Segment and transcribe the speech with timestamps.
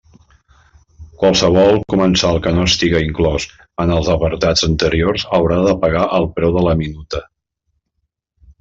[1.23, 3.45] Qualsevol comensal que no estiga inclòs
[3.85, 7.23] en els apartats anteriors haurà de pagar el preu de la minuta.